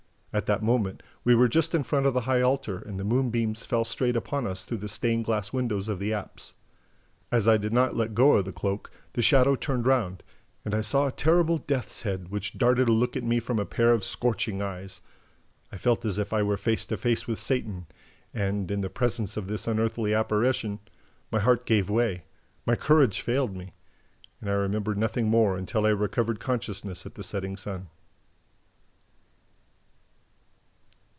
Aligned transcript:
At 0.33 0.45
that 0.45 0.63
moment, 0.63 1.03
we 1.25 1.35
were 1.35 1.49
just 1.49 1.75
in 1.75 1.83
front 1.83 2.05
of 2.05 2.13
the 2.13 2.21
high 2.21 2.39
altar; 2.39 2.77
and 2.77 2.97
the 2.97 3.03
moonbeams 3.03 3.65
fell 3.65 3.83
straight 3.83 4.15
upon 4.15 4.47
us 4.47 4.63
through 4.63 4.77
the 4.77 4.87
stained 4.87 5.25
glass 5.25 5.51
windows 5.51 5.89
of 5.89 5.99
the 5.99 6.13
apse. 6.13 6.53
As 7.33 7.49
I 7.49 7.57
did 7.57 7.73
not 7.73 7.97
let 7.97 8.15
go 8.15 8.31
of 8.37 8.45
the 8.45 8.53
cloak, 8.53 8.89
the 9.11 9.21
shadow 9.21 9.55
turned 9.55 9.85
round; 9.85 10.23
and 10.63 10.73
I 10.73 10.79
saw 10.79 11.05
a 11.07 11.11
terrible 11.11 11.57
death's 11.57 12.03
head, 12.03 12.29
which 12.29 12.57
darted 12.57 12.87
a 12.87 12.93
look 12.93 13.17
at 13.17 13.25
me 13.25 13.41
from 13.41 13.59
a 13.59 13.65
pair 13.65 13.91
of 13.91 14.05
scorching 14.05 14.61
eyes. 14.61 15.01
I 15.69 15.75
felt 15.75 16.05
as 16.05 16.17
if 16.17 16.31
I 16.31 16.43
were 16.43 16.55
face 16.55 16.85
to 16.85 16.95
face 16.95 17.27
with 17.27 17.37
Satan; 17.37 17.87
and, 18.33 18.71
in 18.71 18.79
the 18.79 18.89
presence 18.89 19.35
of 19.35 19.47
this 19.49 19.67
unearthly 19.67 20.13
apparition, 20.13 20.79
my 21.29 21.39
heart 21.39 21.65
gave 21.65 21.89
way, 21.89 22.23
my 22.65 22.77
courage 22.77 23.19
failed 23.19 23.53
me... 23.53 23.73
and 24.39 24.49
I 24.49 24.53
remember 24.53 24.95
nothing 24.95 25.27
more 25.27 25.57
until 25.57 25.85
I 25.85 25.89
recovered 25.89 26.39
consciousness 26.39 27.05
at 27.05 27.15
the 27.15 27.23
Setting 27.23 27.57
Sun." 27.57 27.89